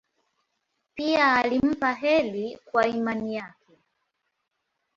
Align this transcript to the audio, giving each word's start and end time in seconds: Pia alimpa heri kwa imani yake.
Pia 0.95 1.33
alimpa 1.33 1.93
heri 1.93 2.59
kwa 2.71 2.87
imani 2.87 3.35
yake. 3.35 3.77